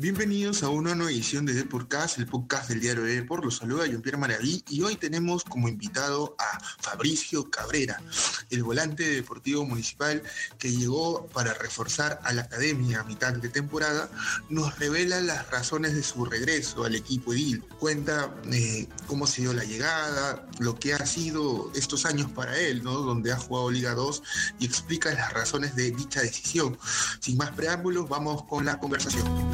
Bienvenidos 0.00 0.62
a 0.62 0.70
una 0.70 0.94
nueva 0.94 1.12
edición 1.12 1.44
de 1.44 1.52
Deportcast, 1.52 2.16
el 2.16 2.26
podcast 2.26 2.70
del 2.70 2.80
diario 2.80 3.02
de 3.02 3.16
Deport. 3.16 3.44
Los 3.44 3.58
saluda 3.58 3.84
Jean-Pierre 3.84 4.16
Maraví 4.16 4.64
y 4.70 4.80
hoy 4.80 4.96
tenemos 4.96 5.44
como 5.44 5.68
invitado 5.68 6.34
a 6.38 6.58
Fabricio 6.80 7.50
Cabrera, 7.50 8.00
el 8.48 8.62
volante 8.62 9.06
deportivo 9.06 9.66
municipal 9.66 10.22
que 10.58 10.70
llegó 10.70 11.26
para 11.26 11.52
reforzar 11.52 12.18
a 12.24 12.32
la 12.32 12.40
academia 12.40 13.00
a 13.00 13.04
mitad 13.04 13.34
de 13.34 13.50
temporada. 13.50 14.08
Nos 14.48 14.78
revela 14.78 15.20
las 15.20 15.50
razones 15.50 15.94
de 15.94 16.02
su 16.02 16.24
regreso 16.24 16.84
al 16.84 16.94
equipo 16.94 17.34
edil. 17.34 17.62
Cuenta 17.78 18.34
eh, 18.50 18.88
cómo 19.06 19.26
se 19.26 19.42
dio 19.42 19.52
la 19.52 19.64
llegada, 19.64 20.48
lo 20.60 20.76
que 20.76 20.94
ha 20.94 21.04
sido 21.04 21.70
estos 21.74 22.06
años 22.06 22.30
para 22.30 22.58
él, 22.58 22.82
¿no? 22.82 23.00
donde 23.00 23.32
ha 23.32 23.36
jugado 23.36 23.70
Liga 23.70 23.92
2 23.92 24.22
y 24.60 24.64
explica 24.64 25.12
las 25.12 25.30
razones 25.34 25.76
de 25.76 25.90
dicha 25.90 26.22
decisión. 26.22 26.78
Sin 27.20 27.36
más 27.36 27.50
preámbulos, 27.50 28.08
vamos 28.08 28.44
con 28.44 28.64
la 28.64 28.78
conversación. 28.78 29.49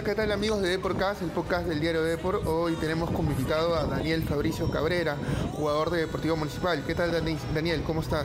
Hola, 0.00 0.08
¿qué 0.08 0.14
tal 0.14 0.32
amigos 0.32 0.62
de 0.62 0.70
Deporcast, 0.70 1.20
el 1.20 1.28
podcast 1.28 1.66
del 1.66 1.78
diario 1.78 2.02
Deport? 2.02 2.46
Hoy 2.46 2.72
tenemos 2.76 3.10
como 3.10 3.32
invitado 3.32 3.74
a 3.74 3.84
Daniel 3.84 4.22
Fabricio 4.22 4.70
Cabrera, 4.70 5.14
jugador 5.52 5.90
de 5.90 5.98
Deportivo 5.98 6.38
Municipal. 6.38 6.82
¿Qué 6.86 6.94
tal 6.94 7.12
Daniel? 7.12 7.82
¿Cómo 7.82 8.00
estás? 8.00 8.24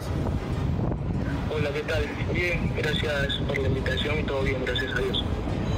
Hola, 1.54 1.74
¿qué 1.74 1.82
tal? 1.82 2.06
Bien, 2.34 2.74
gracias 2.78 3.34
por 3.46 3.58
la 3.58 3.68
invitación 3.68 4.20
y 4.20 4.24
todo 4.24 4.44
bien, 4.44 4.64
gracias 4.64 4.96
a 4.96 5.00
Dios. 5.02 5.26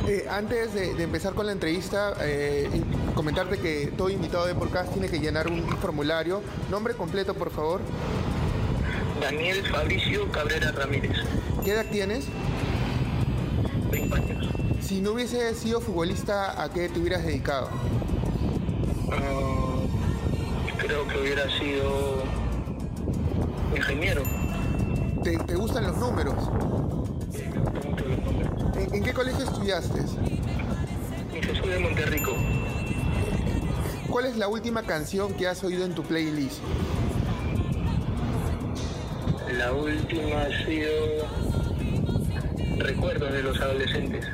Eh, 0.08 0.28
antes 0.30 0.76
de, 0.76 1.02
empezar 1.02 1.34
con 1.34 1.48
la 1.48 1.52
entrevista, 1.52 2.14
eh, 2.22 2.70
comentarte 3.16 3.58
que 3.58 3.92
todo 3.98 4.12
invitado 4.12 4.46
de 4.46 4.54
podcast 4.54 4.94
tiene 4.94 5.10
que 5.10 5.20
llenar 5.20 5.48
un 5.48 5.68
formulario. 5.80 6.44
Nombre 6.70 6.94
completo, 6.94 7.34
por 7.34 7.50
favor. 7.50 7.82
Daniel 9.20 9.66
Fabricio 9.66 10.32
Cabrera 10.32 10.72
Ramírez. 10.74 11.18
¿Qué 11.66 11.72
edad 11.72 11.88
tienes? 11.90 12.26
20 13.90 14.16
años. 14.16 14.47
Si 14.88 15.02
no 15.02 15.12
hubiese 15.12 15.54
sido 15.54 15.82
futbolista, 15.82 16.64
¿a 16.64 16.70
qué 16.70 16.88
te 16.88 16.98
hubieras 16.98 17.26
dedicado? 17.26 17.68
Ah, 19.12 19.82
creo 20.78 21.06
que 21.06 21.20
hubiera 21.20 21.44
sido 21.60 22.24
ingeniero. 23.76 24.24
¿Te, 25.26 25.56
gustan 25.56 25.88
los 25.88 25.98
números? 25.98 26.36
Sí, 27.34 27.44
me 27.54 27.60
gustan 27.60 27.92
mucho 27.92 28.06
los 28.06 28.24
números. 28.24 28.94
¿En, 28.94 29.04
qué 29.04 29.14
colegio 29.14 29.44
estudiaste? 29.44 30.00
En 31.34 31.44
Jesús 31.44 31.68
de 31.68 31.80
Monterrico. 31.80 32.32
¿Cuál 34.10 34.28
es 34.28 34.38
la 34.38 34.48
última 34.48 34.84
canción 34.84 35.34
que 35.34 35.50
has 35.50 35.62
oído 35.66 35.84
en 35.84 35.96
tu 35.96 36.04
playlist? 36.04 36.60
La 39.52 39.74
última 39.74 40.44
ha 40.44 40.66
sido 40.66 40.88
Recuerdos 42.78 43.34
de 43.34 43.44
los 43.44 43.60
adolescentes. 43.60 44.26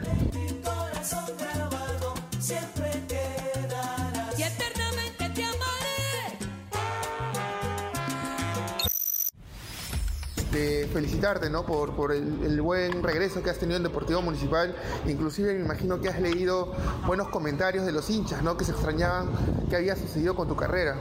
Felicitarte 10.54 11.50
¿no? 11.50 11.66
por, 11.66 11.96
por 11.96 12.12
el, 12.12 12.62
buen 12.62 13.04
regreso 13.04 13.42
que 13.42 13.50
has 13.50 13.58
tenido 13.58 13.78
en 13.78 13.84
Deportivo 13.84 14.22
Municipal. 14.22 14.76
Inclusive 15.08 15.54
me 15.54 15.66
imagino 15.66 16.00
que 16.00 16.10
has 16.10 16.22
leído 16.22 16.74
buenos 17.06 17.30
comentarios 17.30 17.86
de 17.86 17.92
los 17.92 18.10
hinchas 18.10 18.44
¿no? 18.44 18.56
que 18.56 18.66
se 18.66 18.72
extrañaban 18.72 19.30
qué 19.70 19.76
había 19.76 19.96
sucedido 19.96 20.36
con 20.36 20.48
tu 20.48 20.56
carrera. 20.56 20.96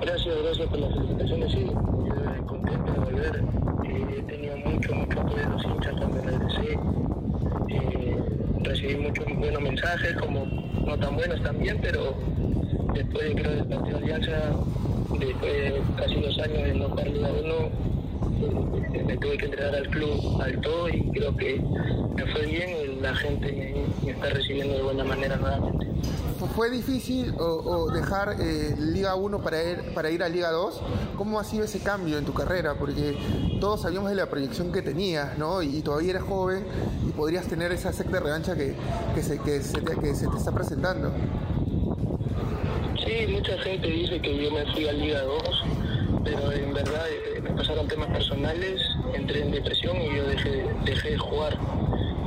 Gracias, 0.00 0.34
gracias 0.42 0.68
por 0.68 0.78
las 0.78 0.94
felicitaciones, 0.94 1.52
sí. 1.52 1.64
Yo 1.64 2.46
contento 2.46 2.92
de 2.92 2.98
volver. 2.98 3.44
Eh, 3.84 4.16
he 4.18 4.22
tenido 4.22 4.56
mucho, 4.58 4.94
mucho 4.94 5.20
apoyo 5.20 5.36
de 5.36 5.48
los 5.48 5.64
hinchas 5.64 5.94
cuando 5.96 6.22
regresé. 6.22 6.78
Eh, 7.68 8.16
recibí 8.62 8.96
muchos 8.96 9.24
buenos 9.38 9.62
mensajes, 9.62 10.16
como 10.16 10.44
no 10.86 10.98
tan 10.98 11.14
buenos 11.14 11.42
también, 11.42 11.78
pero 11.80 12.14
después 12.94 13.28
de 13.28 13.34
creo 13.34 13.52
del 13.52 13.66
partido 13.66 13.98
de 13.98 14.04
Alianza 14.04 14.32
después 15.18 15.52
de 15.52 15.82
casi 15.96 16.20
dos 16.20 16.38
años 16.38 16.62
de 16.64 16.74
no 16.74 16.88
jugar 16.88 17.08
Liga 17.08 17.30
1, 17.30 17.92
me 19.06 19.16
tuve 19.16 19.36
que 19.36 19.44
entregar 19.46 19.74
al 19.74 19.88
club 19.88 20.40
al 20.40 20.60
todo 20.60 20.88
y 20.88 21.10
creo 21.12 21.36
que 21.36 21.60
me 22.14 22.26
fue 22.32 22.46
bien 22.46 22.70
y 22.70 23.00
la 23.00 23.14
gente 23.14 23.86
me, 24.04 24.10
está 24.10 24.30
recibiendo 24.30 24.74
de 24.74 24.82
buena 24.82 25.04
manera 25.04 25.36
nuevamente. 25.36 25.86
¿Fue 26.56 26.70
difícil 26.70 27.34
o, 27.38 27.90
dejar 27.92 28.36
eh, 28.40 28.74
Liga 28.78 29.14
1 29.14 29.42
para 29.42 29.62
ir, 29.62 29.94
para 29.94 30.10
ir 30.10 30.22
a 30.22 30.28
Liga 30.28 30.50
2? 30.50 30.82
¿Cómo 31.16 31.38
ha 31.38 31.44
sido 31.44 31.64
ese 31.64 31.78
cambio 31.78 32.18
en 32.18 32.24
tu 32.24 32.34
carrera? 32.34 32.74
Porque 32.78 33.16
todos 33.60 33.82
sabíamos 33.82 34.10
de 34.10 34.16
la 34.16 34.26
proyección 34.26 34.70
que 34.70 34.82
tenías, 34.82 35.38
¿no? 35.38 35.62
Y, 35.62 35.80
todavía 35.82 36.10
eres 36.10 36.22
joven 36.22 36.64
y 37.08 37.12
podrías 37.12 37.46
tener 37.46 37.72
esa 37.72 37.92
secta 37.92 38.20
revancha 38.20 38.54
que, 38.54 38.74
que, 39.14 39.22
se, 39.22 39.38
que 39.38 39.62
se 39.62 40.28
te 40.28 40.36
está 40.36 40.52
presentando. 40.52 41.12
Sí, 43.12 43.26
mucha 43.26 43.58
gente 43.58 43.88
dice 43.88 44.18
que 44.20 44.42
yo 44.42 44.50
me 44.50 44.64
fui 44.72 44.88
a 44.88 44.92
Liga 44.92 45.20
2, 45.20 45.64
pero 46.24 46.50
en 46.50 46.72
verdad 46.72 47.04
eh, 47.10 47.42
me 47.42 47.50
pasaron 47.50 47.86
temas 47.86 48.08
personales, 48.08 48.80
entré 49.12 49.42
en 49.42 49.50
depresión 49.50 50.00
y 50.00 50.16
yo 50.16 50.26
dejé, 50.28 51.10
de 51.10 51.18
jugar. 51.18 51.58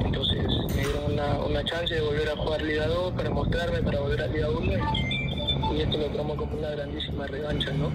Entonces 0.04 0.46
me 0.76 0.84
dieron 0.84 1.50
una, 1.50 1.64
chance 1.64 1.96
de 1.96 2.02
volver 2.02 2.30
a 2.30 2.36
jugar 2.36 2.62
Liga 2.62 2.86
2 2.86 3.14
para 3.14 3.32
mostrarme, 3.32 3.82
para 3.82 4.00
volver 4.00 4.22
a 4.22 4.28
Liga 4.28 4.48
1 4.52 4.74
y, 5.74 5.82
esto 5.82 5.98
lo 5.98 6.06
tomo 6.10 6.36
como 6.36 6.56
una 6.56 6.70
grandísima 6.70 7.26
revancha, 7.26 7.72
¿no? 7.72 7.90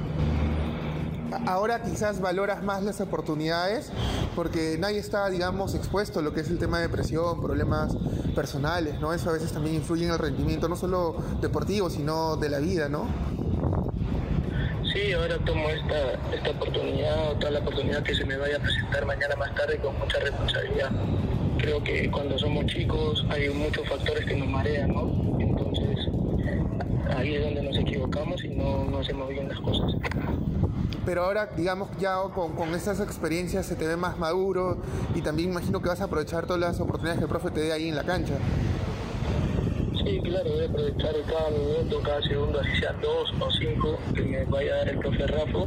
Ahora 1.46 1.82
quizás 1.82 2.20
valoras 2.20 2.62
más 2.62 2.82
las 2.82 3.00
oportunidades 3.00 3.92
porque 4.34 4.76
nadie 4.78 4.98
está, 4.98 5.28
digamos, 5.30 5.74
expuesto 5.74 6.18
a 6.20 6.22
lo 6.22 6.34
que 6.34 6.40
es 6.40 6.50
el 6.50 6.58
tema 6.58 6.78
de 6.78 6.88
depresión, 6.88 7.40
problemas 7.40 7.96
personales, 8.34 9.00
¿no? 9.00 9.12
Eso 9.12 9.30
a 9.30 9.32
veces 9.32 9.52
también 9.52 9.76
influye 9.76 10.04
en 10.06 10.12
el 10.12 10.18
rendimiento, 10.18 10.68
no 10.68 10.76
solo 10.76 11.16
deportivo, 11.40 11.88
sino 11.90 12.36
de 12.36 12.48
la 12.48 12.58
vida, 12.58 12.88
¿no? 12.88 13.06
Sí, 14.92 15.12
ahora 15.12 15.38
tomo 15.44 15.68
esta, 15.68 16.12
esta 16.34 16.50
oportunidad, 16.50 17.36
toda 17.38 17.52
la 17.52 17.58
oportunidad 17.60 18.02
que 18.02 18.14
se 18.14 18.24
me 18.24 18.36
vaya 18.36 18.56
a 18.56 18.60
presentar 18.60 19.06
mañana 19.06 19.36
más 19.36 19.54
tarde 19.54 19.78
con 19.78 19.96
mucha 19.98 20.18
responsabilidad. 20.18 20.90
Creo 21.58 21.82
que 21.84 22.10
cuando 22.10 22.38
somos 22.38 22.66
chicos 22.66 23.24
hay 23.30 23.50
muchos 23.50 23.88
factores 23.88 24.24
que 24.24 24.36
nos 24.36 24.48
marean, 24.48 24.92
¿no? 24.92 25.38
Entonces, 25.38 26.08
ahí 27.16 27.34
es 27.34 27.44
donde 27.44 27.62
nos 27.62 27.76
equivocamos 27.76 28.42
y 28.42 28.48
no, 28.48 28.84
no 28.84 28.98
hacemos 28.98 29.28
bien 29.28 29.48
las 29.48 29.60
cosas 29.60 29.94
pero 31.04 31.24
ahora, 31.24 31.46
digamos, 31.56 31.88
ya 31.98 32.16
con, 32.34 32.52
con 32.54 32.74
estas 32.74 33.00
experiencias 33.00 33.66
se 33.66 33.76
te 33.76 33.86
ve 33.86 33.96
más 33.96 34.18
maduro 34.18 34.78
y 35.14 35.22
también 35.22 35.50
imagino 35.50 35.80
que 35.80 35.88
vas 35.88 36.00
a 36.00 36.04
aprovechar 36.04 36.46
todas 36.46 36.60
las 36.60 36.80
oportunidades 36.80 37.18
que 37.18 37.24
el 37.24 37.30
profe 37.30 37.50
te 37.50 37.60
dé 37.60 37.72
ahí 37.72 37.88
en 37.88 37.96
la 37.96 38.04
cancha. 38.04 38.34
Sí, 40.04 40.20
claro, 40.22 40.50
voy 40.50 40.64
a 40.64 40.68
aprovechar 40.68 41.14
cada 41.26 41.50
minuto, 41.50 42.00
cada 42.02 42.22
segundo, 42.22 42.60
así 42.60 42.80
sean 42.80 43.00
dos 43.00 43.32
o 43.38 43.50
cinco 43.50 43.98
que 44.14 44.22
me 44.22 44.44
vaya 44.44 44.74
a 44.74 44.76
dar 44.78 44.88
el 44.88 44.98
profe 44.98 45.26
Rafa, 45.26 45.58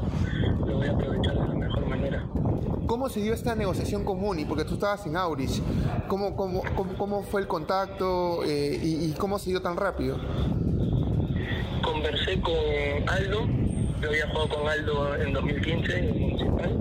lo 0.66 0.78
voy 0.78 0.88
a 0.88 0.92
aprovechar 0.92 1.34
de 1.34 1.48
la 1.48 1.56
mejor 1.56 1.86
manera. 1.86 2.26
¿Cómo 2.88 3.10
se 3.10 3.22
dio 3.22 3.34
esta 3.34 3.56
negociación 3.56 4.04
con 4.04 4.20
Muni? 4.20 4.46
Porque 4.46 4.66
tú 4.66 4.74
estabas 4.74 5.06
en 5.06 5.16
Auris. 5.16 5.62
¿Cómo, 6.08 6.36
cómo, 6.36 6.62
cómo, 6.98 7.24
fue 7.24 7.42
el 7.42 7.48
contacto 7.48 8.44
eh, 8.44 8.80
y, 8.82 9.06
y 9.06 9.14
cómo 9.14 9.40
se 9.40 9.52
dio 9.52 9.62
tan 9.62 9.78
rápido? 9.78 10.18
Conversé 12.04 12.38
con 12.42 12.54
Aldo, 13.08 13.48
yo 14.02 14.10
había 14.10 14.28
jugado 14.28 14.50
con 14.50 14.68
Aldo 14.68 15.16
en 15.16 15.32
2015 15.32 16.00
en 16.00 16.20
Municipal 16.20 16.78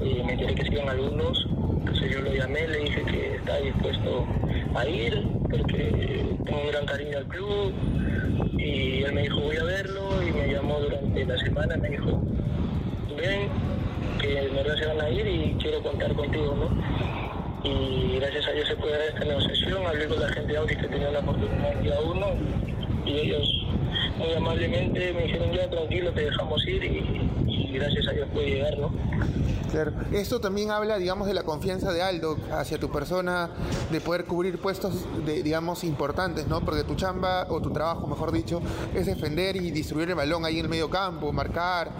y 0.00 0.22
me 0.22 0.34
enteré 0.34 0.54
que 0.54 0.66
se 0.66 0.72
iban 0.72 0.88
algunos. 0.88 1.48
Entonces 1.80 2.12
yo 2.12 2.20
lo 2.20 2.32
llamé, 2.32 2.68
le 2.68 2.78
dije 2.78 3.02
que 3.06 3.34
estaba 3.34 3.58
dispuesto 3.58 4.28
a 4.76 4.86
ir 4.86 5.26
porque 5.50 6.36
tengo 6.44 6.60
un 6.60 6.68
gran 6.68 6.86
cariño 6.86 7.18
al 7.18 7.26
club 7.26 7.72
y 8.56 9.02
él 9.02 9.12
me 9.14 9.22
dijo 9.22 9.40
voy 9.40 9.56
a 9.56 9.64
verlo 9.64 10.22
y 10.22 10.30
me 10.30 10.52
llamó 10.52 10.78
durante 10.78 11.24
la 11.24 11.36
semana, 11.38 11.76
me 11.78 11.88
dijo 11.88 12.22
ven, 13.16 13.48
que 14.20 14.38
en 14.46 14.54
verdad 14.54 14.76
se 14.76 14.86
van 14.86 15.00
a 15.00 15.10
ir 15.10 15.26
y 15.26 15.56
quiero 15.60 15.82
contar 15.82 16.14
contigo, 16.14 16.54
¿no? 16.54 17.68
Y 17.68 18.20
gracias 18.20 18.46
a 18.46 18.52
Dios 18.52 18.68
se 18.68 18.76
puede 18.76 18.92
dar 18.92 19.08
esta 19.08 19.24
negociación, 19.24 19.84
hablé 19.84 20.06
con 20.06 20.20
la 20.20 20.28
gente 20.28 20.52
de 20.52 20.58
Audi 20.58 20.76
que 20.76 20.86
tenía 20.86 21.10
la 21.10 21.18
oportunidad 21.18 21.74
de 21.74 21.94
a 21.94 22.00
uno 22.00 22.26
y 23.04 23.18
ellos 23.18 23.60
muy 24.20 24.34
amablemente 24.34 25.12
me 25.12 25.22
dijeron 25.22 25.52
ya 25.52 25.68
tranquilo, 25.68 26.12
te 26.12 26.24
dejamos 26.24 26.66
ir 26.66 26.84
y, 26.84 27.72
gracias 27.72 28.08
a 28.08 28.12
Dios 28.12 28.28
pude 28.32 28.46
llegar, 28.46 28.78
¿no? 28.78 28.90
Claro. 29.70 29.92
Esto 30.12 30.40
también 30.40 30.70
habla, 30.72 30.98
digamos, 30.98 31.28
de 31.28 31.34
la 31.34 31.44
confianza 31.44 31.92
de 31.92 32.02
Aldo 32.02 32.36
hacia 32.52 32.78
tu 32.78 32.90
persona, 32.90 33.50
de 33.90 34.00
poder 34.00 34.24
cubrir 34.24 34.58
puestos, 34.58 35.06
de, 35.24 35.44
digamos, 35.44 35.84
importantes, 35.84 36.48
¿no? 36.48 36.60
Porque 36.60 36.82
tu 36.82 36.96
chamba, 36.96 37.46
o 37.48 37.60
tu 37.60 37.70
trabajo, 37.70 38.08
mejor 38.08 38.32
dicho, 38.32 38.60
es 38.94 39.06
defender 39.06 39.54
y 39.56 39.70
distribuir 39.70 40.10
el 40.10 40.16
balón 40.16 40.44
ahí 40.44 40.58
en 40.58 40.64
el 40.64 40.68
medio 40.68 40.90
campo, 40.90 41.32
marcar, 41.32 41.90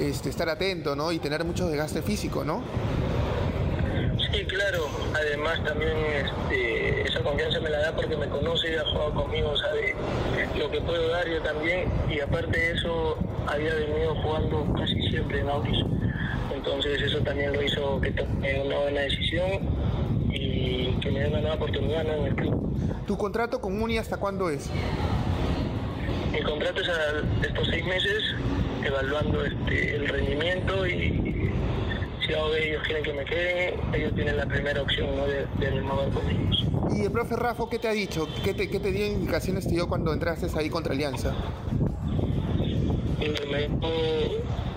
este, 0.00 0.28
estar 0.28 0.48
atento, 0.48 0.96
¿no? 0.96 1.12
Y 1.12 1.20
tener 1.20 1.44
mucho 1.44 1.68
desgaste 1.68 2.02
físico, 2.02 2.44
¿no? 2.44 2.62
Sí, 4.32 4.44
claro. 4.44 4.88
Además 5.14 5.62
también 5.64 5.96
este, 6.24 7.02
esa 7.02 7.20
confianza 7.20 7.60
me 7.60 7.70
la 7.70 7.78
da 7.80 7.96
porque 7.96 8.16
me 8.16 8.28
conoce, 8.28 8.78
ha 8.78 8.84
jugado 8.84 9.14
conmigo, 9.14 9.56
sabe 9.56 9.94
lo 10.56 10.70
que 10.70 10.80
puedo 10.80 11.08
dar 11.08 11.28
yo 11.28 11.42
también. 11.42 11.90
Y 12.08 12.20
aparte 12.20 12.58
de 12.58 12.72
eso, 12.72 13.16
había 13.46 13.74
venido 13.74 14.14
jugando 14.22 14.72
casi 14.74 15.02
siempre 15.10 15.40
en 15.40 15.48
Auris. 15.48 15.84
Entonces 16.54 17.02
eso 17.02 17.18
también 17.20 17.52
lo 17.52 17.62
hizo 17.62 18.00
que 18.00 18.12
tome 18.12 18.62
una 18.62 18.78
buena 18.78 19.00
decisión 19.00 19.50
y 20.32 20.92
que 21.00 21.10
me 21.10 21.20
dé 21.20 21.28
una 21.28 21.40
nueva 21.40 21.56
oportunidad 21.56 22.06
en 22.06 22.26
el 22.26 22.34
club. 22.34 23.06
¿Tu 23.06 23.16
contrato 23.16 23.60
con 23.60 23.76
Muni 23.78 23.98
hasta 23.98 24.16
cuándo 24.16 24.48
es? 24.48 24.70
Mi 26.32 26.40
contrato 26.42 26.80
es 26.80 26.88
a 26.88 27.46
estos 27.46 27.68
seis 27.68 27.84
meses, 27.84 28.22
evaluando 28.84 29.44
este, 29.44 29.96
el 29.96 30.08
rendimiento 30.08 30.86
y 30.86 31.19
si 32.30 32.68
ellos 32.68 32.82
quieren 32.84 33.02
que 33.02 33.12
me 33.12 33.24
quede, 33.24 33.74
ellos 33.92 34.14
tienen 34.14 34.36
la 34.36 34.46
primera 34.46 34.82
opción 34.82 35.16
¿no? 35.16 35.26
de, 35.26 35.46
de 35.58 35.82
con 35.82 36.30
ellos. 36.30 36.66
¿Y 36.96 37.04
el 37.04 37.10
profe 37.10 37.36
Rafa 37.36 37.64
qué 37.70 37.78
te 37.78 37.88
ha 37.88 37.92
dicho? 37.92 38.28
¿Qué 38.44 38.54
te, 38.54 38.68
qué 38.68 38.78
te 38.78 38.92
dio 38.92 39.06
indicaciones 39.06 39.64
te 39.64 39.70
dio 39.70 39.88
cuando 39.88 40.12
entraste 40.12 40.46
ahí 40.56 40.70
contra 40.70 40.92
Alianza? 40.92 41.34
Me 43.18 43.68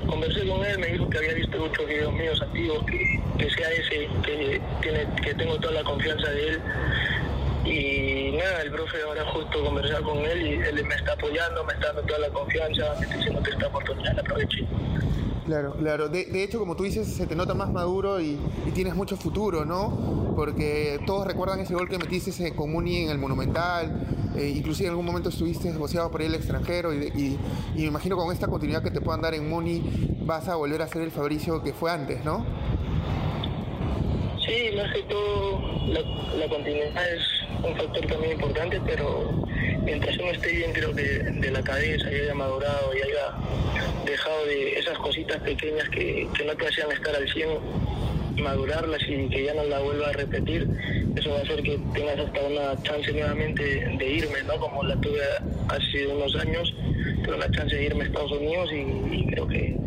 conversé 0.07 0.47
con 0.47 0.65
él, 0.65 0.79
me 0.79 0.87
dijo 0.87 1.09
que 1.09 1.17
había 1.17 1.33
visto 1.33 1.57
muchos 1.57 1.87
videos 1.87 2.13
míos 2.13 2.41
activos, 2.41 2.85
que, 2.85 3.21
que 3.37 3.49
sea 3.51 3.69
ese, 3.71 4.07
que, 4.23 4.61
tiene, 4.81 5.07
que 5.23 5.33
tengo 5.35 5.57
toda 5.59 5.73
la 5.75 5.83
confianza 5.83 6.29
de 6.29 6.47
él 6.49 6.61
y 7.65 8.37
nada, 8.37 8.61
el 8.63 8.71
profe 8.71 9.01
ahora 9.03 9.23
justo 9.25 9.63
conversar 9.63 10.01
con 10.01 10.17
él 10.17 10.41
y 10.41 10.53
él 10.55 10.85
me 10.85 10.95
está 10.95 11.13
apoyando, 11.13 11.63
me 11.63 11.73
está 11.73 11.87
dando 11.87 12.01
toda 12.03 12.19
la 12.19 12.29
confianza, 12.29 12.95
me 12.99 13.05
está 13.05 13.15
diciendo 13.15 13.43
que 13.43 13.51
esta 13.51 13.67
oportunidad 13.67 14.15
la 14.15 14.21
aproveche. 14.21 14.67
Claro, 15.45 15.73
claro. 15.73 16.07
De, 16.07 16.43
hecho, 16.43 16.57
como 16.57 16.75
tú 16.75 16.83
dices, 16.83 17.07
se 17.07 17.27
te 17.27 17.35
nota 17.35 17.53
más 17.53 17.71
maduro 17.71 18.21
y, 18.21 18.37
tienes 18.73 18.95
mucho 18.95 19.17
futuro, 19.17 19.65
¿no? 19.65 20.33
Porque 20.35 20.99
todos 21.05 21.27
recuerdan 21.27 21.59
ese 21.59 21.73
gol 21.73 21.89
que 21.89 21.97
metiste 21.97 22.53
con 22.55 22.71
Muni 22.71 23.03
en 23.03 23.09
el 23.09 23.17
Monumental, 23.17 24.31
eh, 24.37 24.53
inclusive 24.55 24.87
en 24.87 24.91
algún 24.91 25.05
momento 25.05 25.29
estuviste 25.29 25.69
negociado 25.69 26.09
por 26.09 26.21
el 26.21 26.33
extranjero 26.33 26.93
y, 26.93 27.37
me 27.75 27.83
imagino 27.83 28.15
con 28.15 28.31
esta 28.31 28.47
continuidad 28.47 28.81
que 28.83 28.91
te 28.91 29.01
puedan 29.01 29.21
dar 29.21 29.33
en 29.33 29.49
Muni 29.49 29.83
vas 30.21 30.47
a 30.47 30.55
volver 30.55 30.81
a 30.81 30.87
ser 30.87 31.01
el 31.01 31.11
Fabricio 31.11 31.61
que 31.61 31.73
fue 31.73 31.91
antes, 31.91 32.23
¿no? 32.23 32.45
Sí, 34.45 34.75
más 34.75 34.93
que 34.93 35.03
todo 35.03 35.59
la, 35.87 36.01
la 36.37 36.47
continuidad 36.47 37.13
es 37.13 37.43
un 37.63 37.75
factor 37.75 38.05
también 38.07 38.33
importante, 38.33 38.81
pero 38.85 39.31
mientras 39.83 40.17
uno 40.17 40.31
esté 40.31 40.51
bien, 40.51 40.73
creo 40.73 40.93
que 40.93 41.03
de 41.03 41.51
la 41.51 41.61
cabeza 41.61 42.11
y 42.11 42.15
haya 42.15 42.33
madurado 42.33 42.93
y 42.95 43.01
haya 43.01 43.35
dejado 44.05 44.45
de 44.45 44.72
cositas 44.99 45.39
pequeñas 45.41 45.87
que, 45.89 46.27
que 46.33 46.45
no 46.45 46.55
te 46.55 46.67
hacían 46.67 46.91
estar 46.91 47.15
al 47.15 47.27
100, 47.27 47.49
madurarlas 48.41 49.01
y 49.07 49.29
que 49.29 49.45
ya 49.45 49.53
no 49.53 49.63
la 49.65 49.79
vuelva 49.79 50.09
a 50.09 50.13
repetir, 50.13 50.67
eso 51.15 51.29
va 51.31 51.39
a 51.39 51.41
hacer 51.41 51.61
que 51.61 51.77
tengas 51.93 52.19
hasta 52.19 52.41
una 52.41 52.81
chance 52.83 53.11
nuevamente 53.11 53.63
de 53.63 54.11
irme, 54.11 54.41
¿no? 54.43 54.57
Como 54.57 54.83
la 54.83 54.95
tuve 54.97 55.19
hace 55.69 56.07
unos 56.07 56.35
años, 56.35 56.73
tuve 57.23 57.35
una 57.35 57.51
chance 57.51 57.75
de 57.75 57.85
irme 57.85 58.03
a 58.03 58.07
Estados 58.07 58.31
Unidos 58.31 58.69
y, 58.71 59.15
y 59.15 59.27
creo 59.27 59.47
que 59.47 59.77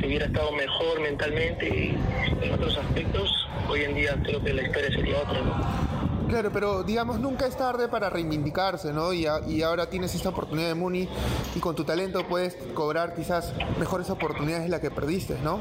si 0.00 0.06
hubiera 0.06 0.26
estado 0.26 0.50
mejor 0.52 1.00
mentalmente 1.00 1.68
y 1.68 2.44
en 2.44 2.52
otros 2.52 2.76
aspectos, 2.78 3.48
hoy 3.68 3.82
en 3.82 3.94
día 3.94 4.16
creo 4.22 4.42
que 4.42 4.52
la 4.52 4.62
historia 4.62 4.90
sería 4.90 5.18
otra, 5.18 5.40
¿no? 5.40 5.91
Claro, 6.32 6.50
pero 6.50 6.82
digamos, 6.82 7.20
nunca 7.20 7.46
es 7.46 7.58
tarde 7.58 7.88
para 7.88 8.08
reivindicarse, 8.08 8.90
¿no? 8.90 9.12
Y, 9.12 9.26
ahora 9.26 9.90
tienes 9.90 10.14
esta 10.14 10.30
oportunidad 10.30 10.68
de 10.68 10.74
Muni 10.74 11.06
y 11.54 11.60
con 11.60 11.76
tu 11.76 11.84
talento 11.84 12.26
puedes 12.26 12.56
cobrar 12.72 13.14
quizás 13.14 13.52
mejores 13.78 14.08
oportunidades 14.08 14.64
de 14.64 14.70
las 14.70 14.80
que 14.80 14.90
perdiste, 14.90 15.36
¿no? 15.44 15.60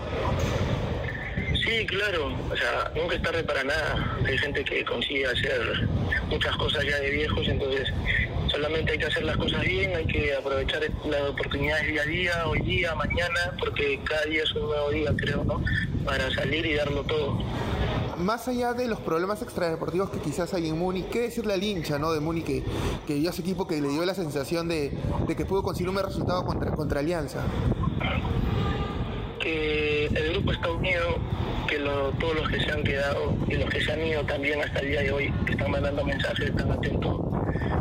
Sí, 1.61 1.85
claro, 1.87 2.33
o 2.49 2.55
sea, 2.55 2.89
nunca 2.95 3.15
es 3.15 3.21
tarde 3.21 3.43
para 3.43 3.65
nada. 3.65 4.17
Hay 4.25 4.37
gente 4.37 4.63
que 4.63 4.85
consigue 4.85 5.25
hacer 5.25 5.89
muchas 6.29 6.55
cosas 6.55 6.85
ya 6.85 6.97
de 6.99 7.09
viejos, 7.11 7.45
entonces 7.49 7.89
solamente 8.47 8.93
hay 8.93 8.97
que 8.97 9.07
hacer 9.07 9.25
las 9.25 9.35
cosas 9.35 9.59
bien, 9.63 9.93
hay 9.93 10.05
que 10.05 10.33
aprovechar 10.33 10.83
las 11.03 11.21
oportunidades 11.23 11.85
día 11.85 12.01
a 12.01 12.05
día, 12.05 12.47
hoy 12.47 12.61
día, 12.61 12.95
mañana, 12.95 13.57
porque 13.59 13.99
cada 14.05 14.23
día 14.23 14.43
es 14.43 14.51
un 14.53 14.67
nuevo 14.67 14.89
día, 14.89 15.11
creo, 15.17 15.43
¿no? 15.43 15.61
Para 16.05 16.31
salir 16.31 16.65
y 16.65 16.75
darlo 16.75 17.03
todo 17.03 17.43
más 18.21 18.47
allá 18.47 18.73
de 18.73 18.87
los 18.87 18.99
problemas 18.99 19.41
extradeportivos 19.41 20.09
que 20.09 20.19
quizás 20.19 20.53
hay 20.53 20.69
en 20.69 20.77
Muni, 20.77 21.03
¿qué 21.03 21.21
decirle 21.21 21.53
al 21.53 21.63
hincha 21.63 21.97
¿no? 21.99 22.11
de 22.11 22.19
Muni 22.19 22.41
que, 22.41 22.63
que 23.07 23.15
vio 23.15 23.29
a 23.29 23.31
ese 23.31 23.41
equipo 23.41 23.67
que 23.67 23.81
le 23.81 23.89
dio 23.89 24.05
la 24.05 24.13
sensación 24.13 24.67
de, 24.67 24.91
que 25.35 25.45
pudo 25.45 25.63
conseguir 25.63 25.89
un 25.89 25.95
buen 25.95 26.05
resultado 26.05 26.45
contra, 26.45 26.99
Alianza? 26.99 27.39
Que 29.39 30.05
el 30.05 30.33
grupo 30.33 30.51
está 30.51 30.71
unido, 30.71 31.17
que 31.67 31.79
todos 32.19 32.35
los 32.35 32.49
que 32.49 32.59
se 32.59 32.71
han 32.71 32.83
quedado 32.83 33.35
y 33.47 33.55
los 33.55 33.69
que 33.69 33.81
se 33.81 33.91
han 33.91 34.05
ido 34.05 34.23
también 34.25 34.61
hasta 34.61 34.79
el 34.79 34.89
día 34.89 35.01
de 35.01 35.11
hoy 35.11 35.33
están 35.47 35.71
mandando 35.71 36.03
mensajes, 36.03 36.49
están 36.49 36.71
atentos 36.71 37.19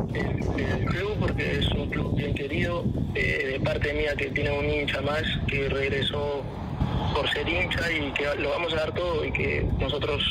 del, 0.09 0.41
del 0.57 0.85
club 0.87 1.17
porque 1.21 1.59
es 1.59 1.69
un 1.73 1.91
club 1.91 2.17
bien 2.17 2.35
querido, 2.35 2.85
eh, 3.15 3.47
de 3.53 3.61
parte 3.61 3.93
mía 3.93 4.15
que 4.17 4.27
tiene 4.27 4.57
un 4.59 4.65
hincha 4.65 5.01
más 5.03 5.23
que 5.49 5.69
regresó 5.69 6.45
por 7.15 7.29
ser 7.31 7.49
hincha 7.49 7.91
y 7.91 8.13
que 8.13 8.25
lo 8.39 8.51
vamos 8.51 8.73
a 8.73 8.77
dar 8.77 8.95
todo 8.95 9.25
y 9.25 9.33
que 9.33 9.67
nosotros 9.79 10.23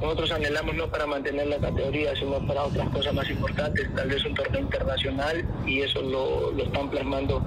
nosotros 0.00 0.30
anhelamos 0.30 0.74
no 0.74 0.88
para 0.88 1.06
mantener 1.06 1.46
la 1.46 1.58
categoría, 1.58 2.14
sino 2.14 2.46
para 2.46 2.64
otras 2.64 2.88
cosas 2.90 3.14
más 3.14 3.28
importantes, 3.30 3.88
tal 3.94 4.08
vez 4.08 4.24
un 4.24 4.34
torneo 4.34 4.60
internacional 4.60 5.44
y 5.66 5.80
eso 5.80 6.02
lo, 6.02 6.52
lo 6.52 6.64
están 6.64 6.90
plasmando 6.90 7.42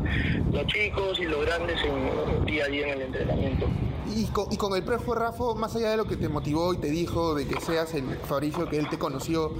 los 0.51 0.65
chicos 0.67 1.19
y 1.19 1.25
los 1.25 1.45
grandes 1.45 1.79
en 1.83 2.45
día 2.45 2.65
a 2.65 2.67
día 2.67 2.87
en 2.87 2.93
el 2.93 3.01
entrenamiento. 3.03 3.67
Y 4.15 4.25
con, 4.25 4.75
el 4.75 4.83
profe 4.83 5.11
Rafa, 5.13 5.53
más 5.55 5.75
allá 5.75 5.91
de 5.91 5.97
lo 5.97 6.05
que 6.05 6.17
te 6.17 6.27
motivó 6.29 6.73
y 6.73 6.77
te 6.77 6.89
dijo 6.89 7.35
de 7.35 7.47
que 7.47 7.61
seas 7.61 7.93
el 7.93 8.17
Fabricio 8.17 8.67
que 8.67 8.77
él 8.77 8.89
te 8.89 8.97
conoció, 8.97 9.53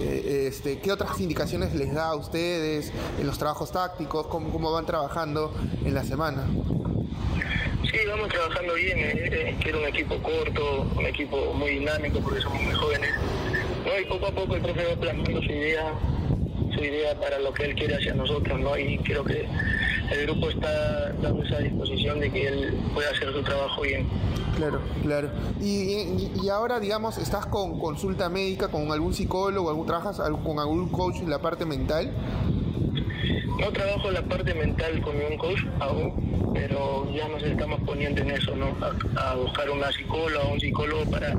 este, 0.00 0.78
¿qué 0.78 0.92
otras 0.92 1.20
indicaciones 1.20 1.74
les 1.74 1.92
da 1.92 2.08
a 2.08 2.14
ustedes 2.14 2.90
en 3.20 3.26
los 3.26 3.36
trabajos 3.36 3.70
tácticos? 3.70 4.26
¿Cómo, 4.28 4.50
cómo 4.50 4.72
van 4.72 4.86
trabajando 4.86 5.52
en 5.84 5.92
la 5.94 6.04
semana? 6.04 6.46
Sí, 7.92 7.98
vamos 8.08 8.28
trabajando 8.28 8.72
bien. 8.72 8.98
Eh, 8.98 9.54
quiero 9.60 9.80
un 9.80 9.86
equipo 9.86 10.16
corto, 10.22 10.86
un 10.96 11.04
equipo 11.04 11.52
muy 11.52 11.72
dinámico 11.72 12.20
porque 12.20 12.40
somos 12.40 12.62
muy 12.62 12.72
jóvenes. 12.72 13.10
¿no? 13.84 14.00
Y 14.00 14.04
poco 14.06 14.26
a 14.28 14.32
poco 14.32 14.54
el 14.54 14.62
profe 14.62 14.86
va 14.86 14.96
plasmando 14.98 15.42
su 15.42 15.52
idea, 15.52 15.92
su 16.74 16.82
idea 16.82 17.14
para 17.20 17.38
lo 17.38 17.52
que 17.52 17.64
él 17.66 17.74
quiere 17.74 17.96
hacia 17.96 18.14
nosotros, 18.14 18.58
¿no? 18.58 18.78
Y 18.78 18.96
creo 18.98 19.22
que 19.24 19.46
el 20.10 20.22
grupo 20.22 20.48
está 20.48 21.12
dando 21.20 21.42
esa 21.42 21.58
disposición 21.58 22.20
de 22.20 22.30
que 22.30 22.46
él 22.46 22.80
pueda 22.94 23.10
hacer 23.10 23.30
su 23.30 23.42
trabajo 23.42 23.82
bien. 23.82 24.08
Claro, 24.56 24.80
claro. 25.02 25.30
Y, 25.60 25.66
y, 25.66 26.32
y 26.42 26.48
ahora, 26.48 26.80
digamos, 26.80 27.18
¿estás 27.18 27.44
con 27.44 27.78
consulta 27.78 28.30
médica, 28.30 28.68
con 28.68 28.90
algún 28.90 29.12
psicólogo, 29.12 29.68
algún, 29.68 29.86
trabajas 29.86 30.18
con 30.42 30.58
algún 30.58 30.88
coach 30.88 31.16
en 31.16 31.28
la 31.28 31.40
parte 31.40 31.66
mental? 31.66 32.10
No 33.62 33.70
trabajo 33.70 34.10
la 34.10 34.22
parte 34.22 34.52
mental 34.54 35.00
con 35.02 35.14
un 35.14 35.38
coach 35.38 35.60
aún, 35.78 36.52
pero 36.52 37.08
ya 37.14 37.28
nos 37.28 37.44
estamos 37.44 37.80
poniendo 37.82 38.20
en 38.20 38.32
eso, 38.32 38.56
¿no? 38.56 38.76
A, 39.16 39.36
buscar 39.36 39.70
una 39.70 39.88
psicóloga 39.92 40.42
o 40.46 40.54
un 40.54 40.58
psicólogo 40.58 41.08
para, 41.08 41.32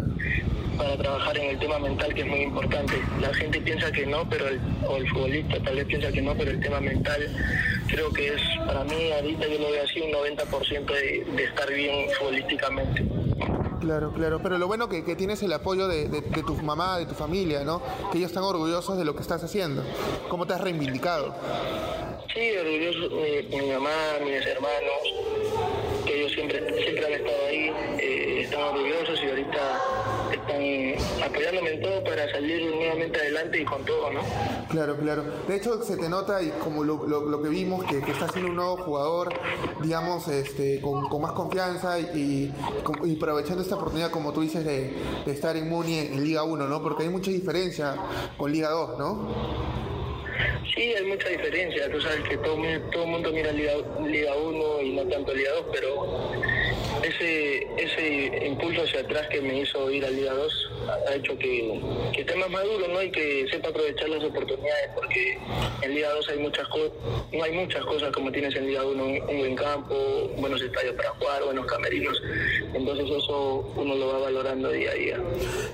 para 0.77 0.95
trabajar 0.95 1.37
en 1.37 1.49
el 1.49 1.59
tema 1.59 1.79
mental, 1.79 2.13
que 2.13 2.21
es 2.21 2.27
muy 2.27 2.43
importante. 2.43 2.93
La 3.19 3.33
gente 3.33 3.59
piensa 3.59 3.91
que 3.91 4.05
no, 4.05 4.23
pero 4.29 4.47
el, 4.47 4.61
o 4.87 4.95
el 4.95 5.09
futbolista 5.09 5.61
tal 5.63 5.75
vez 5.75 5.85
piensa 5.85 6.13
que 6.13 6.21
no, 6.21 6.33
pero 6.33 6.51
el 6.51 6.61
tema 6.61 6.79
mental 6.79 7.27
creo 7.87 8.09
que 8.13 8.35
es, 8.35 8.41
para 8.65 8.85
mí, 8.85 9.11
ahorita 9.11 9.45
yo 9.45 9.59
lo 9.59 9.71
veo 9.71 9.83
así, 9.83 9.99
un 9.99 10.13
90% 10.13 10.85
de, 10.85 11.25
de 11.35 11.43
estar 11.43 11.69
bien 11.73 12.09
futbolísticamente. 12.17 13.03
Claro, 13.81 14.13
claro, 14.13 14.39
pero 14.41 14.57
lo 14.57 14.67
bueno 14.67 14.87
que, 14.87 15.03
que 15.03 15.17
tienes 15.17 15.43
el 15.43 15.51
apoyo 15.51 15.89
de, 15.89 16.07
de, 16.07 16.21
de, 16.21 16.43
tu 16.43 16.55
mamá, 16.63 16.99
de 16.99 17.05
tu 17.05 17.15
familia, 17.15 17.65
¿no? 17.65 17.81
Que 18.13 18.17
ellos 18.17 18.31
están 18.31 18.45
orgullosos 18.45 18.97
de 18.97 19.03
lo 19.03 19.13
que 19.13 19.21
estás 19.21 19.43
haciendo. 19.43 19.83
¿Cómo 20.29 20.47
te 20.47 20.53
has 20.53 20.61
reivindicado? 20.61 21.35
Sí, 22.31 22.51
orgulloso 22.57 23.09
mi, 23.15 23.57
mi 23.57 23.71
mamá, 23.71 23.89
mis 24.23 24.45
hermanos, 24.45 26.03
que 26.05 26.19
ellos 26.19 26.31
siempre, 26.31 26.59
siempre 26.83 27.05
han 27.05 27.13
estado 27.13 27.45
ahí, 27.47 27.71
eh, 27.99 28.41
están 28.43 28.61
orgullosos 28.61 29.19
y 29.23 29.29
ahorita 29.29 29.81
están 30.31 31.23
apoyándome 31.23 31.73
en 31.73 31.81
todo 31.81 32.03
para 32.03 32.31
salir 32.31 32.75
nuevamente 32.75 33.19
adelante 33.19 33.61
y 33.61 33.65
con 33.65 33.83
todo, 33.85 34.11
¿no? 34.11 34.21
Claro, 34.69 34.97
claro. 34.97 35.23
De 35.47 35.55
hecho, 35.55 35.83
se 35.83 35.97
te 35.97 36.09
nota 36.09 36.41
y 36.41 36.49
como 36.63 36.83
lo, 36.83 37.05
lo, 37.05 37.41
que 37.41 37.49
vimos, 37.49 37.85
que, 37.85 38.01
que 38.01 38.11
estás 38.11 38.31
siendo 38.31 38.49
un 38.49 38.55
nuevo 38.55 38.77
jugador, 38.77 39.33
digamos, 39.81 40.27
este, 40.27 40.81
con, 40.81 41.03
más 41.21 41.33
confianza 41.33 41.99
y, 41.99 42.51
aprovechando 43.15 43.61
esta 43.61 43.75
oportunidad, 43.75 44.09
como 44.09 44.33
tú 44.33 44.41
dices, 44.41 44.65
de, 44.65 44.95
de 45.25 45.31
estar 45.31 45.55
en 45.55 45.69
Muni 45.69 45.99
en, 45.99 46.13
en 46.13 46.23
Liga 46.23 46.43
1, 46.43 46.67
¿no? 46.67 46.81
Porque 46.81 47.03
hay 47.03 47.09
mucha 47.09 47.29
diferencia 47.29 47.95
con 48.37 48.51
Liga 48.51 48.69
2, 48.69 48.97
¿no? 48.97 49.92
Sí, 50.75 50.93
hay 50.93 51.03
mucha 51.03 51.29
diferencia. 51.29 51.89
Tú 51.91 52.01
sabes 52.01 52.21
que 52.27 52.37
todo, 52.37 52.57
todo 52.91 53.03
el 53.03 53.09
mundo 53.09 53.31
mira 53.31 53.51
Liga, 53.51 53.73
Liga 54.05 54.35
1 54.35 54.81
y 54.81 54.91
no 54.93 55.03
tanto 55.07 55.33
Liga 55.33 55.51
2, 55.51 55.65
pero 55.71 56.31
ese, 57.03 57.67
ese 57.77 58.47
impulso 58.47 58.83
hacia 58.83 59.01
atrás 59.01 59.27
que 59.29 59.41
me 59.41 59.59
hizo 59.59 59.91
ir 59.91 60.05
a 60.05 60.09
Liga 60.09 60.33
2 60.33 60.71
ha 61.07 61.15
hecho 61.15 61.37
que, 61.37 61.79
que 62.13 62.21
esté 62.21 62.35
más 62.35 62.49
maduro 62.49 62.87
¿no? 62.87 63.01
y 63.01 63.11
que 63.11 63.45
sepa 63.49 63.69
aprovechar 63.69 64.09
las 64.09 64.23
oportunidades, 64.23 64.89
porque 64.95 65.37
en 65.81 65.95
Liga 65.95 66.09
2 66.11 66.29
hay 66.29 66.39
muchas 66.39 66.67
cosas, 66.67 66.91
no 67.31 67.43
hay 67.43 67.51
muchas 67.51 67.85
cosas 67.85 68.11
como 68.11 68.31
tienes 68.31 68.55
en 68.55 68.67
Liga 68.67 68.83
1, 68.83 69.03
un, 69.03 69.37
buen 69.37 69.55
campo, 69.55 69.95
buenos 70.37 70.61
estadios 70.61 70.95
para 70.95 71.09
jugar, 71.09 71.43
buenos 71.43 71.65
camerinos, 71.65 72.21
entonces 72.73 73.09
eso 73.09 73.65
uno 73.75 73.95
lo 73.95 74.07
va 74.07 74.19
valorando 74.19 74.69
día 74.69 74.91
a 74.91 74.93
día. 74.93 75.17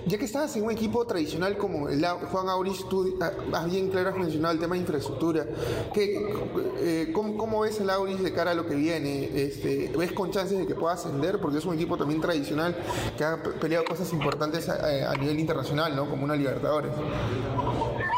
Ya 0.05 0.17
que 0.17 0.25
estabas 0.25 0.55
en 0.55 0.63
un 0.63 0.71
equipo 0.71 1.05
tradicional 1.05 1.57
como 1.57 1.89
el 1.89 2.05
Juan 2.05 2.49
Auris, 2.49 2.87
tú 2.89 3.17
has 3.53 3.71
bien 3.71 3.89
claro 3.89 4.09
has 4.09 4.17
mencionado 4.17 4.53
el 4.53 4.59
tema 4.59 4.75
de 4.75 4.81
infraestructura, 4.81 5.45
¿Qué, 5.93 6.33
eh, 6.77 7.11
¿cómo, 7.13 7.61
ves 7.61 7.79
el 7.79 7.89
Auris 7.89 8.21
de 8.21 8.33
cara 8.33 8.51
a 8.51 8.53
lo 8.53 8.65
que 8.65 8.75
viene? 8.75 9.29
Este, 9.33 9.91
¿Ves 9.97 10.11
con 10.11 10.31
chances 10.31 10.57
de 10.57 10.67
que 10.67 10.75
pueda 10.75 10.93
ascender? 10.93 11.39
Porque 11.39 11.57
es 11.57 11.65
un 11.65 11.75
equipo 11.75 11.97
también 11.97 12.21
tradicional 12.21 12.75
que 13.17 13.23
ha 13.23 13.41
peleado 13.41 13.85
cosas 13.85 14.11
importantes 14.13 14.69
a, 14.69 15.13
nivel 15.15 15.39
internacional, 15.39 15.95
¿no? 15.95 16.09
Como 16.09 16.23
una 16.23 16.35
Libertadores. 16.35 16.91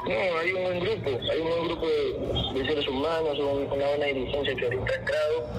No, 0.03 0.39
hay 0.39 0.51
un 0.53 0.63
buen 0.63 0.79
grupo, 0.79 1.09
hay 1.31 1.39
un 1.39 1.49
buen 1.49 1.67
grupo 1.67 1.87
de, 1.87 2.65
seres 2.65 2.87
humanos, 2.87 3.37
una 3.39 3.87
buena 3.87 4.05
dirigencia 4.05 4.55
que 4.55 4.65
ahorita 4.65 4.91
ha 4.91 4.95
entrado 4.95 5.49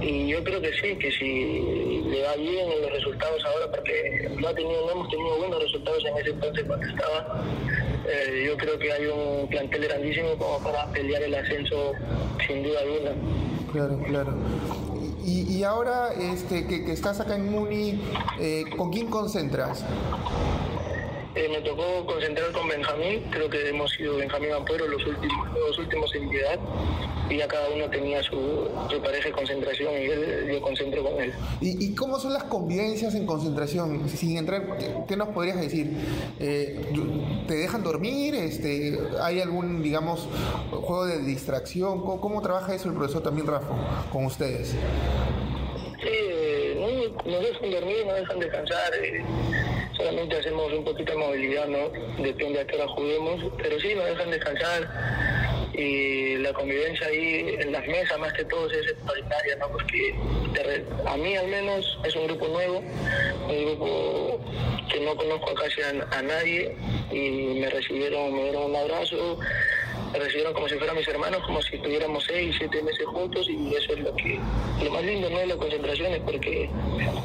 y 0.00 0.28
yo 0.28 0.42
creo 0.44 0.60
que 0.62 0.72
sí, 0.72 0.96
que 0.96 1.10
si 1.12 2.02
le 2.08 2.22
va 2.22 2.34
bien 2.36 2.72
en 2.72 2.82
los 2.82 2.90
resultados 2.90 3.44
ahora, 3.44 3.70
porque 3.70 4.30
no, 4.40 4.48
ha 4.48 4.54
tenido, 4.54 4.86
no 4.86 4.92
hemos 4.92 5.08
tenido 5.10 5.36
buenos 5.36 5.62
resultados 5.62 6.04
en 6.06 6.16
ese 6.16 6.30
entonces 6.30 6.64
cuando 6.66 6.86
estaba, 6.86 7.44
eh, 8.08 8.44
yo 8.46 8.56
creo 8.56 8.78
que 8.78 8.92
hay 8.92 9.06
un 9.06 9.48
plantel 9.48 9.82
grandísimo 9.82 10.36
como 10.38 10.58
para 10.60 10.90
pelear 10.92 11.22
el 11.22 11.34
ascenso 11.34 11.92
sin 12.46 12.62
duda 12.62 12.80
alguna. 12.80 13.10
Claro, 13.72 13.98
claro. 14.06 14.34
Y, 15.24 15.58
y 15.58 15.64
ahora 15.64 16.08
este, 16.18 16.66
que, 16.66 16.84
que, 16.84 16.92
estás 16.92 17.20
acá 17.20 17.36
en 17.36 17.50
Muni, 17.50 18.00
eh, 18.40 18.64
¿con 18.76 18.90
quién 18.90 19.08
concentras? 19.08 19.84
Eh, 21.34 21.48
me 21.48 21.62
tocó 21.62 22.04
concentrar 22.04 22.52
con 22.52 22.68
Benjamín, 22.68 23.22
creo 23.30 23.48
que 23.48 23.68
hemos 23.68 23.90
sido 23.92 24.16
Benjamín 24.16 24.52
Ampuero 24.52 24.86
los 24.86 25.06
últimos, 25.06 25.48
los 25.54 25.78
últimos 25.78 26.14
en 26.14 26.30
llegar 26.30 26.58
y 27.30 27.38
ya 27.38 27.48
cada 27.48 27.70
uno 27.70 27.88
tenía 27.88 28.22
su, 28.22 28.68
pareja 29.02 29.28
de 29.28 29.32
concentración 29.32 29.92
y 29.94 30.04
él, 30.04 30.50
yo 30.52 30.60
concentro 30.60 31.02
con 31.02 31.22
él. 31.22 31.32
¿Y, 31.62 31.94
cómo 31.94 32.18
son 32.18 32.34
las 32.34 32.44
convivencias 32.44 33.14
en 33.14 33.24
concentración? 33.24 34.08
Sin 34.10 34.36
entrar, 34.36 34.76
¿qué 35.08 35.16
nos 35.16 35.28
podrías 35.28 35.58
decir? 35.58 35.90
Eh, 36.38 36.78
¿Te 37.48 37.54
dejan 37.54 37.82
dormir? 37.82 38.34
Este, 38.34 38.98
¿Hay 39.22 39.40
algún, 39.40 39.82
digamos, 39.82 40.28
juego 40.70 41.06
de 41.06 41.22
distracción? 41.22 42.02
¿Cómo, 42.02 42.42
trabaja 42.42 42.74
eso 42.74 42.88
el 42.88 42.94
profesor 42.94 43.22
también, 43.22 43.46
Rafa, 43.46 43.74
con 44.12 44.26
ustedes? 44.26 44.72
Sí, 46.02 46.08
eh, 46.08 47.14
no, 47.24 47.32
nos 47.32 47.40
dejan 47.40 47.70
dormir, 47.70 48.06
nos 48.06 48.16
dejan 48.16 48.38
descansar 48.40 48.92
solamente 50.02 50.36
hacemos 50.36 50.72
un 50.72 50.84
poquito 50.84 51.12
de 51.12 51.18
movilidad, 51.18 51.68
¿no? 51.68 51.90
Depende 52.22 52.60
a 52.60 52.66
qué 52.66 52.76
hora 52.76 52.88
juguemos, 52.88 53.40
pero 53.62 53.78
sí 53.78 53.94
nos 53.94 54.06
dejan 54.06 54.30
descansar 54.30 55.70
y 55.74 56.36
la 56.36 56.52
convivencia 56.52 57.06
ahí 57.06 57.56
en 57.58 57.72
las 57.72 57.86
mesas 57.86 58.18
más 58.18 58.32
que 58.32 58.44
todo 58.44 58.68
es 58.70 58.88
extraordinaria, 58.88 59.56
¿no? 59.56 59.68
Porque 59.68 60.14
a 61.06 61.16
mí 61.16 61.36
al 61.36 61.48
menos 61.48 61.98
es 62.04 62.16
un 62.16 62.26
grupo 62.26 62.48
nuevo, 62.48 62.78
un 63.48 63.64
grupo 63.64 64.40
que 64.90 65.00
no 65.00 65.16
conozco 65.16 65.54
casi 65.54 65.80
a 65.82 66.22
nadie 66.22 66.76
y 67.10 67.60
me 67.60 67.70
recibieron, 67.70 68.34
me 68.34 68.42
dieron 68.44 68.64
un 68.70 68.76
abrazo 68.76 69.38
recibieron 70.12 70.52
como 70.52 70.68
si 70.68 70.76
fueran 70.76 70.96
mis 70.96 71.08
hermanos, 71.08 71.40
como 71.46 71.60
si 71.62 71.76
estuviéramos 71.76 72.24
seis, 72.24 72.54
siete 72.58 72.82
meses 72.82 73.06
juntos 73.06 73.48
y 73.48 73.74
eso 73.74 73.92
es 73.94 74.00
lo 74.00 74.14
que 74.16 74.38
lo 74.82 74.90
más 74.90 75.04
lindo 75.04 75.30
no 75.30 75.38
es 75.40 75.48
la 75.48 75.56
concentración, 75.56 76.12
es 76.12 76.20
porque 76.20 76.68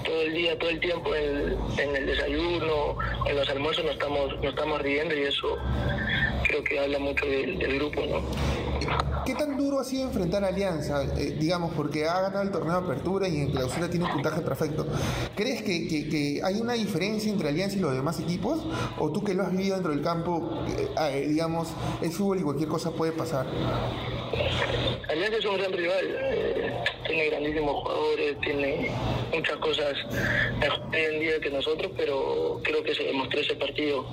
todo 0.03 0.21
el 0.21 0.33
día, 0.33 0.57
todo 0.57 0.69
el 0.69 0.79
tiempo 0.79 1.15
en, 1.15 1.95
el 1.95 2.05
desayuno, 2.05 2.97
en 3.25 3.35
los 3.35 3.49
almuerzos 3.49 3.85
nos 3.85 3.93
estamos, 3.93 4.35
nos 4.35 4.45
estamos 4.45 4.81
riendo 4.81 5.15
y 5.15 5.23
eso 5.23 5.57
creo 6.47 6.63
que 6.63 6.79
habla 6.79 6.99
mucho 6.99 7.25
del, 7.25 7.57
grupo, 7.77 8.05
¿no? 8.05 8.21
¿Qué 9.27 9.35
tan 9.35 9.57
duro 9.57 9.81
ha 9.81 9.83
sido 9.83 10.03
enfrentar 10.03 10.41
a 10.45 10.47
Alianza? 10.47 11.03
Eh, 11.03 11.35
digamos, 11.37 11.73
porque 11.75 12.05
ha 12.05 12.21
ganado 12.21 12.43
el 12.43 12.49
torneo 12.49 12.79
de 12.79 12.85
apertura 12.85 13.27
y 13.27 13.41
en 13.41 13.51
clausura 13.51 13.89
tiene 13.89 14.05
un 14.05 14.11
puntaje 14.13 14.39
perfecto. 14.39 14.87
¿Crees 15.35 15.63
que, 15.63 16.39
hay 16.41 16.61
una 16.61 16.75
diferencia 16.75 17.29
entre 17.29 17.49
Alianza 17.49 17.75
y 17.75 17.81
los 17.81 17.93
demás 17.93 18.21
equipos? 18.21 18.65
¿O 18.97 19.11
tú 19.11 19.21
que 19.25 19.33
lo 19.33 19.43
has 19.43 19.51
vivido 19.51 19.73
dentro 19.73 19.91
del 19.91 20.01
campo, 20.01 20.63
eh, 20.69 20.87
eh, 21.11 21.27
digamos, 21.27 21.67
es 22.01 22.15
fútbol 22.15 22.39
y 22.39 22.43
cualquier 22.43 22.69
cosa 22.69 22.91
puede 22.91 23.11
pasar? 23.11 23.45
Alianza 25.09 25.39
es 25.39 25.45
un 25.45 25.57
gran 25.57 25.73
rival, 25.73 26.05
tiene 27.05 27.25
grandísimos 27.25 27.83
jugadores, 27.83 28.39
tiene 28.39 28.91
muchas 29.33 29.57
cosas 29.57 29.93
mejor 30.57 30.79
hoy 30.93 31.15
en 31.15 31.19
día 31.19 31.39
que 31.41 31.49
nosotros, 31.49 31.91
pero 31.97 32.61
creo 32.63 32.81
que 32.81 32.95
se 32.95 33.03
demostró 33.03 33.41
ese 33.41 33.55
partido 33.55 34.05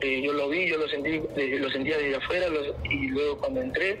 eh, 0.00 0.22
yo 0.22 0.32
lo 0.32 0.48
vi, 0.48 0.68
yo 0.68 0.76
lo 0.76 0.88
sentí, 0.88 1.22
lo 1.58 1.70
sentía 1.70 1.96
desde 1.96 2.16
afuera 2.16 2.46
y 2.90 3.08
luego 3.08 3.38
cuando 3.38 3.62
entré, 3.62 4.00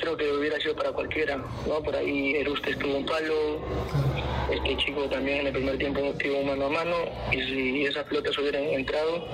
creo 0.00 0.16
que 0.16 0.30
hubiera 0.30 0.60
sido 0.60 0.76
para 0.76 0.92
cualquiera, 0.92 1.36
¿no? 1.66 1.82
Por 1.82 1.96
ahí 1.96 2.36
Eruste 2.36 2.70
estuvo 2.72 2.96
un 2.96 3.06
palo, 3.06 3.60
este 4.52 4.76
chico 4.76 5.08
también 5.08 5.40
en 5.40 5.46
el 5.48 5.52
primer 5.52 5.78
tiempo 5.78 6.00
estuvo 6.00 6.42
mano 6.42 6.66
a 6.66 6.68
mano 6.68 6.96
y 7.32 7.42
si 7.42 7.84
esas 7.84 8.04
pelotas 8.04 8.36
hubieran 8.38 8.64
entrado, 8.64 9.26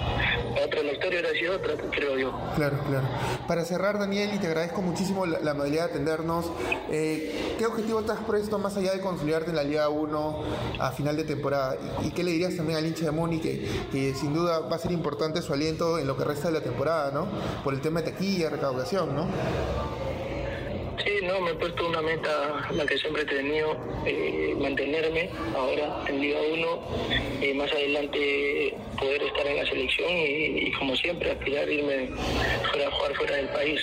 otra 0.65 0.83
la 0.83 0.93
historia 0.93 1.21
hubiera 1.21 1.31
sido 1.39 1.57
otra, 1.57 1.75
creo 1.91 2.19
yo. 2.19 2.33
Claro, 2.55 2.79
claro. 2.89 3.07
Para 3.47 3.65
cerrar, 3.65 3.99
Daniel, 3.99 4.31
y 4.35 4.39
te 4.39 4.47
agradezco 4.47 4.83
muchísimo 4.83 5.27
la, 5.27 5.41
la 5.41 5.55
de 5.55 5.81
atendernos, 5.81 6.51
eh, 6.91 7.55
¿qué 7.59 7.67
objetivo 7.67 8.01
estás 8.01 8.19
esto 8.39 8.59
más 8.59 8.77
allá 8.77 8.93
de 8.93 9.01
consolidarte 9.01 9.51
en 9.51 9.57
la 9.57 9.65
Liga 9.65 9.89
1 9.89 10.45
a 10.79 10.93
final 10.93 11.17
de 11.17 11.25
temporada? 11.25 11.77
¿Y, 12.05 12.11
qué 12.11 12.23
le 12.23 12.33
dirías 12.33 12.57
también 12.57 12.79
al 12.79 12.87
hincha 12.87 13.11
de 13.11 13.41
que, 13.41 13.69
que 13.91 14.15
sin 14.15 14.33
duda 14.33 14.61
va 14.61 14.77
a 14.77 14.79
ser 14.79 14.93
importante 14.93 15.43
su 15.43 15.53
aliento 15.53 15.99
en 15.99 16.07
lo 16.07 16.17
que 16.17 16.25
resta 16.25 16.49
de 16.49 16.55
la 16.55 16.63
temporada, 16.63 17.11
¿no? 17.13 17.27
Por 17.65 17.75
el 17.75 17.81
tema 17.81 18.03
de 18.03 18.13
taquilla, 18.13 18.51
recaudación, 18.51 19.15
¿no? 19.15 19.29
No, 21.29 21.43
me 21.43 21.51
he 21.51 21.55
puesto 21.57 21.87
una 21.87 22.01
meta, 22.01 22.71
la 22.73 22.87
que 22.87 22.97
siempre 22.97 23.21
he 23.21 23.27
tenido, 23.27 23.77
eh, 24.07 24.57
mantenerme 24.59 25.29
ahora 25.55 26.03
en 26.09 26.23
Liga 26.23 26.39
1, 26.41 26.81
y 27.43 27.53
más 27.53 27.71
adelante 27.71 28.75
poder 28.99 29.23
estar 29.23 29.47
en 29.47 29.57
la 29.59 29.67
selección 29.67 30.09
y, 30.11 30.73
como 30.73 30.97
siempre 30.97 31.31
aspirar 31.31 31.69
irme 31.69 32.09
fuera 32.71 32.89
a 32.89 32.91
jugar 32.93 33.15
fuera 33.15 33.37
del 33.37 33.49
país. 33.51 33.79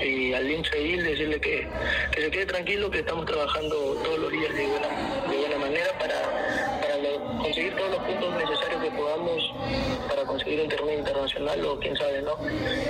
Y 0.00 0.32
al 0.32 0.50
hincha 0.50 0.76
decirle 0.76 1.38
que, 1.38 1.68
que, 2.12 2.22
se 2.22 2.30
quede 2.30 2.46
tranquilo, 2.46 2.90
que 2.90 3.00
estamos 3.00 3.26
trabajando 3.26 3.76
todos 4.02 4.18
los 4.20 4.32
días 4.32 4.54
de 4.54 4.66
buena, 4.66 4.88
de 5.30 5.36
buena 5.36 5.58
manera 5.58 5.98
para, 5.98 6.80
para 6.80 7.42
conseguir 7.42 7.76
todos 7.76 7.90
los 7.90 8.00
puntos 8.00 8.34
necesarios 8.34 8.82
que 8.82 8.90
podamos 8.92 9.54
para 10.08 10.22
conseguir 10.22 10.62
un 10.62 10.68
torneo 10.70 10.98
internacional 11.00 11.66
o 11.66 11.78
quién 11.80 11.94
sabe, 11.98 12.22
¿no? 12.22 12.34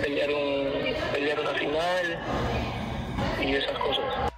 Pelear, 0.00 0.30
un, 0.30 0.94
pelear 1.12 1.40
una 1.40 1.54
final 1.54 2.18
y 3.42 3.54
esas 3.54 3.78
cosas. 3.78 4.32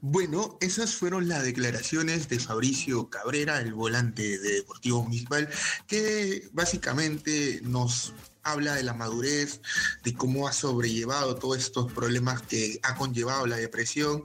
Bueno, 0.00 0.58
esas 0.60 0.94
fueron 0.94 1.28
las 1.28 1.42
declaraciones 1.42 2.28
de 2.28 2.38
Fabricio 2.38 3.10
Cabrera, 3.10 3.60
el 3.60 3.74
volante 3.74 4.38
de 4.38 4.52
Deportivo 4.54 5.02
Municipal, 5.02 5.48
que 5.86 6.48
básicamente 6.52 7.60
nos 7.62 8.12
habla 8.44 8.74
de 8.74 8.84
la 8.84 8.94
madurez, 8.94 9.60
de 10.04 10.14
cómo 10.14 10.46
ha 10.46 10.52
sobrellevado 10.52 11.34
todos 11.36 11.58
estos 11.58 11.92
problemas 11.92 12.42
que 12.42 12.78
ha 12.82 12.94
conllevado 12.94 13.46
la 13.46 13.56
depresión 13.56 14.24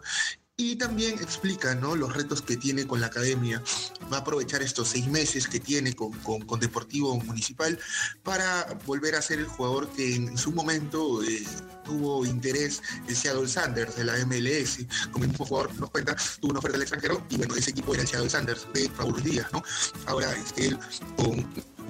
y 0.59 0.75
también 0.75 1.13
explica 1.19 1.73
¿no? 1.73 1.95
los 1.95 2.13
retos 2.13 2.41
que 2.41 2.57
tiene 2.57 2.85
con 2.85 2.99
la 2.99 3.07
academia. 3.07 3.63
Va 4.11 4.17
a 4.17 4.19
aprovechar 4.19 4.61
estos 4.61 4.89
seis 4.89 5.07
meses 5.07 5.47
que 5.47 5.61
tiene 5.61 5.93
con, 5.93 6.11
con, 6.11 6.59
Deportivo 6.59 7.15
Municipal 7.15 7.79
para 8.23 8.67
volver 8.85 9.15
a 9.15 9.21
ser 9.21 9.39
el 9.39 9.45
jugador 9.45 9.89
que 9.93 10.15
en 10.15 10.37
su 10.37 10.51
momento 10.51 11.23
eh, 11.23 11.45
tuvo 11.85 12.25
interés 12.25 12.81
en 13.07 13.15
Seattle 13.15 13.47
Sanders 13.47 13.95
de 13.95 14.03
la 14.03 14.17
MLS. 14.25 14.85
Como 15.11 15.23
el 15.23 15.31
mismo 15.31 15.45
jugador 15.45 15.73
nos 15.79 15.89
cuenta, 15.91 16.17
tuvo 16.41 16.51
una 16.51 16.59
oferta 16.59 16.73
del 16.73 16.81
extranjero 16.81 17.25
y 17.29 17.37
bueno, 17.37 17.55
ese 17.55 17.71
equipo 17.71 17.93
era 17.93 18.03
el 18.03 18.09
Seattle 18.09 18.29
Sanders 18.29 18.67
de 18.73 18.91
Raúl 18.97 19.23
Díaz. 19.23 19.47
¿no? 19.53 19.63
Ahora 20.07 20.35
él 20.57 20.77
con 21.15 21.47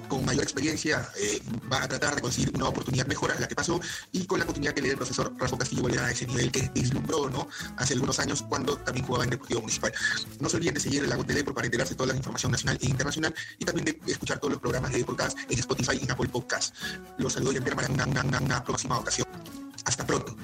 con 0.07 0.25
mayor 0.25 0.43
experiencia 0.43 1.09
eh, 1.17 1.41
va 1.71 1.83
a 1.83 1.87
tratar 1.87 2.15
de 2.15 2.21
conseguir 2.21 2.51
una 2.55 2.67
oportunidad 2.67 3.07
mejor 3.07 3.31
a 3.31 3.39
la 3.39 3.47
que 3.47 3.55
pasó 3.55 3.79
y 4.11 4.25
con 4.25 4.39
la 4.39 4.45
continuidad 4.45 4.73
que 4.73 4.81
le 4.81 4.87
dio 4.87 4.93
el 4.93 4.97
profesor 4.97 5.33
Rafa 5.37 5.57
Castillo 5.57 5.83
volverá 5.83 6.05
a 6.05 6.11
ese 6.11 6.25
nivel 6.27 6.51
que 6.51 6.69
vislumbró 6.73 7.29
¿no? 7.29 7.47
hace 7.77 7.93
algunos 7.93 8.19
años 8.19 8.43
cuando 8.43 8.77
también 8.77 9.05
jugaba 9.05 9.23
en 9.23 9.31
Deportivo 9.31 9.61
Municipal. 9.61 9.91
No 10.39 10.49
se 10.49 10.57
olviden 10.57 10.75
de 10.75 10.79
seguir 10.79 11.03
el 11.03 11.09
Lago 11.09 11.23
TV 11.23 11.43
para 11.43 11.65
enterarse 11.65 11.93
de 11.93 11.97
toda 11.97 12.13
la 12.13 12.17
información 12.17 12.51
nacional 12.51 12.77
e 12.81 12.85
internacional 12.85 13.33
y 13.57 13.65
también 13.65 13.85
de 13.85 14.11
escuchar 14.11 14.39
todos 14.39 14.53
los 14.53 14.61
programas 14.61 14.91
de 14.91 15.03
podcast 15.03 15.37
en 15.49 15.59
Spotify 15.59 15.97
y 15.99 16.03
en 16.05 16.11
Apple 16.11 16.29
Podcast. 16.29 16.75
Los 17.17 17.33
saludo 17.33 17.53
y 17.53 17.57
en 17.57 17.63
una, 18.01 18.39
una 18.39 18.63
próxima 18.63 18.97
ocasión. 18.97 19.27
Hasta 19.85 20.05
pronto. 20.05 20.35